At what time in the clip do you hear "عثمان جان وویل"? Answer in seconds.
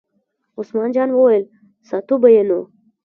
0.59-1.45